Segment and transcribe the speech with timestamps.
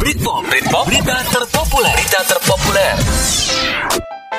[0.00, 2.96] Britpop, Britpop, berita terpopuler, berita terpopuler.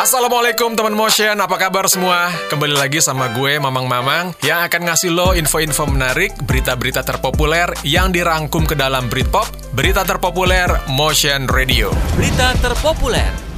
[0.00, 2.32] Assalamualaikum teman motion, apa kabar semua?
[2.48, 8.08] Kembali lagi sama gue Mamang Mamang yang akan ngasih lo info-info menarik, berita-berita terpopuler yang
[8.16, 9.44] dirangkum ke dalam Britpop,
[9.76, 11.92] berita terpopuler Motion Radio.
[12.16, 13.51] Berita terpopuler.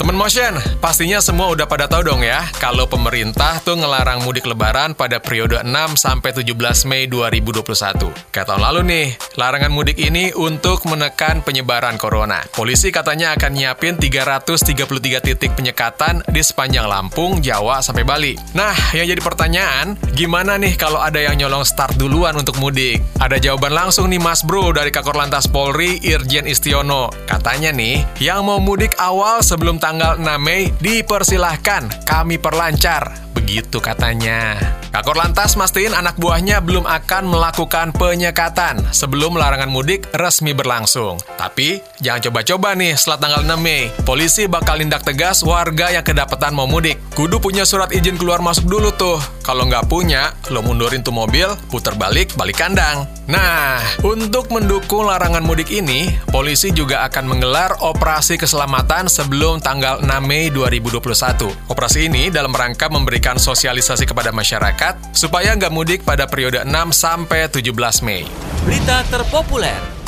[0.00, 4.96] Temen motion, pastinya semua udah pada tahu dong ya, kalau pemerintah tuh ngelarang mudik lebaran
[4.96, 8.08] pada periode 6 sampai 17 Mei 2021.
[8.32, 12.40] Kayak tahun lalu nih, larangan mudik ini untuk menekan penyebaran corona.
[12.48, 18.32] Polisi katanya akan nyiapin 333 titik penyekatan di sepanjang Lampung, Jawa, sampai Bali.
[18.56, 23.04] Nah, yang jadi pertanyaan, gimana nih kalau ada yang nyolong start duluan untuk mudik?
[23.20, 27.12] Ada jawaban langsung nih Mas Bro dari Kakor Lantas Polri, Irjen Istiono.
[27.28, 33.29] Katanya nih, yang mau mudik awal sebelum tanggal tanggal 6 Mei dipersilahkan kami perlancar.
[33.34, 34.58] Begitu katanya.
[34.90, 41.22] Kakor lantas mastiin anak buahnya belum akan melakukan penyekatan sebelum larangan mudik resmi berlangsung.
[41.38, 43.86] Tapi jangan coba-coba nih setelah tanggal 6 Mei.
[44.02, 46.98] Polisi bakal tindak tegas warga yang kedapatan mau mudik.
[47.14, 49.22] Kudu punya surat izin keluar masuk dulu tuh.
[49.46, 53.06] Kalau nggak punya, lo mundurin tuh mobil, putar balik, balik kandang.
[53.30, 60.06] Nah, untuk mendukung larangan mudik ini, polisi juga akan menggelar operasi keselamatan sebelum tanggal 6
[60.26, 61.70] Mei 2021.
[61.70, 62.90] Operasi ini dalam rangka
[63.20, 67.68] memberikan sosialisasi kepada masyarakat supaya nggak mudik pada periode 6 sampai 17
[68.00, 68.24] Mei.
[68.64, 69.99] Berita terpopuler.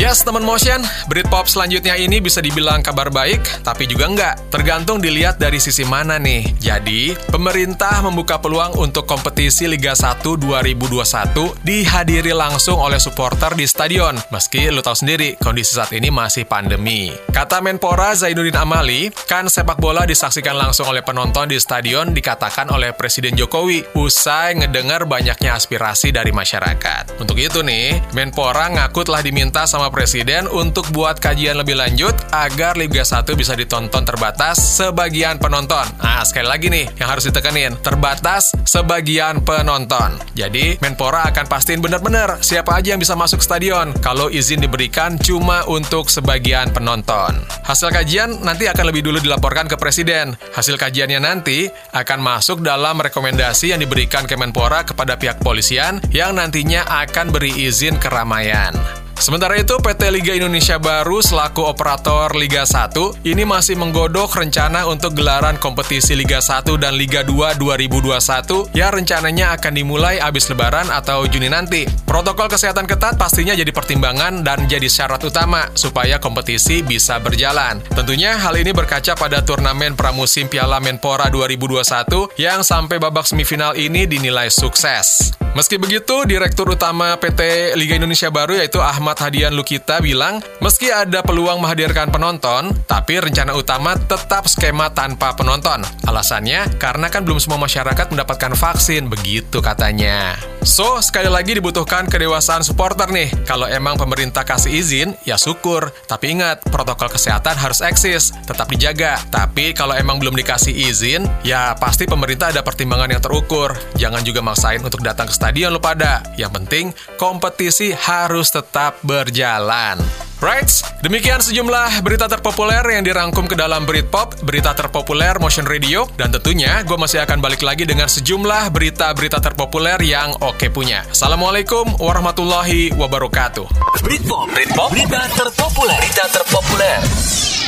[0.00, 0.80] Yes, teman motion,
[1.12, 4.40] Britpop selanjutnya ini bisa dibilang kabar baik, tapi juga enggak.
[4.48, 6.56] Tergantung dilihat dari sisi mana nih.
[6.56, 14.16] Jadi, pemerintah membuka peluang untuk kompetisi Liga 1 2021 dihadiri langsung oleh supporter di stadion.
[14.32, 17.12] Meski lu tahu sendiri, kondisi saat ini masih pandemi.
[17.28, 22.96] Kata Menpora Zainuddin Amali, kan sepak bola disaksikan langsung oleh penonton di stadion dikatakan oleh
[22.96, 27.20] Presiden Jokowi usai ngedengar banyaknya aspirasi dari masyarakat.
[27.20, 32.78] Untuk itu nih, Menpora ngaku telah diminta sama Presiden untuk buat kajian lebih lanjut agar
[32.78, 35.84] Liga 1 bisa ditonton terbatas sebagian penonton.
[36.00, 40.16] Nah, sekali lagi nih yang harus ditekanin, terbatas sebagian penonton.
[40.32, 45.66] Jadi, Menpora akan pastiin benar-benar siapa aja yang bisa masuk stadion kalau izin diberikan cuma
[45.66, 47.36] untuk sebagian penonton.
[47.66, 50.38] Hasil kajian nanti akan lebih dulu dilaporkan ke Presiden.
[50.54, 56.86] Hasil kajiannya nanti akan masuk dalam rekomendasi yang diberikan Kemenpora kepada pihak polisian yang nantinya
[56.86, 58.72] akan beri izin keramaian.
[59.20, 65.12] Sementara itu, PT Liga Indonesia Baru selaku operator Liga 1 ini masih menggodok rencana untuk
[65.12, 71.28] gelaran kompetisi Liga 1 dan Liga 2 2021 yang rencananya akan dimulai habis lebaran atau
[71.28, 71.84] Juni nanti.
[72.08, 77.84] Protokol kesehatan ketat pastinya jadi pertimbangan dan jadi syarat utama supaya kompetisi bisa berjalan.
[77.92, 84.08] Tentunya hal ini berkaca pada turnamen pramusim Piala Menpora 2021 yang sampai babak semifinal ini
[84.08, 85.39] dinilai sukses.
[85.50, 91.26] Meski begitu, Direktur Utama PT Liga Indonesia Baru yaitu Ahmad Hadian Lukita bilang, meski ada
[91.26, 95.82] peluang menghadirkan penonton, tapi rencana utama tetap skema tanpa penonton.
[96.06, 100.38] Alasannya, karena kan belum semua masyarakat mendapatkan vaksin, begitu katanya.
[100.62, 103.32] So, sekali lagi dibutuhkan kedewasaan supporter nih.
[103.42, 105.90] Kalau emang pemerintah kasih izin, ya syukur.
[106.06, 109.18] Tapi ingat, protokol kesehatan harus eksis, tetap dijaga.
[109.32, 113.74] Tapi kalau emang belum dikasih izin, ya pasti pemerintah ada pertimbangan yang terukur.
[113.98, 116.20] Jangan juga maksain untuk datang ke stadion lo pada.
[116.36, 116.84] Yang penting,
[117.16, 119.96] kompetisi harus tetap berjalan.
[120.40, 120.68] Right,
[121.04, 126.80] demikian sejumlah berita terpopuler yang dirangkum ke dalam Britpop, berita terpopuler Motion Radio, dan tentunya
[126.80, 131.04] gue masih akan balik lagi dengan sejumlah berita-berita terpopuler yang oke punya.
[131.12, 133.68] Assalamualaikum warahmatullahi wabarakatuh.
[134.00, 137.59] Britpop, Britpop, berita terpopuler, berita terpopuler.